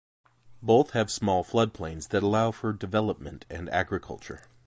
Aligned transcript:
Both 0.63 0.93
have 0.93 1.11
small 1.11 1.43
floodplains 1.43 2.07
that 2.07 2.23
allow 2.23 2.49
for 2.49 2.73
development 2.73 3.45
and 3.51 3.69
agriculture. 3.69 4.47